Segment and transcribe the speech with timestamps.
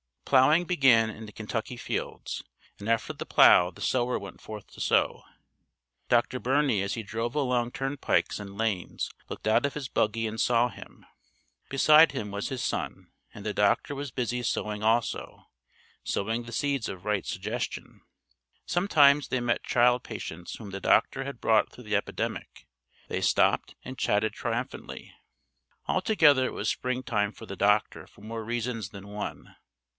[0.25, 2.41] Ploughing began in the Kentucky fields,
[2.79, 5.23] and after the plough the sower went forth to sow.
[6.07, 6.39] Dr.
[6.39, 10.69] Birney as he drove along turnpikes and lanes looked out of his buggy and saw
[10.69, 11.05] him.
[11.69, 15.49] Beside him was his son, and the doctor was busy sowing also,
[16.03, 18.01] sowing the seeds of right suggestion.
[18.65, 22.65] Sometimes they met child patients whom the doctor had brought through the epidemic,
[23.09, 25.13] they stopped and chatted triumphantly.
[25.87, 29.57] Altogether it was springtime for the doctor for more reasons than one.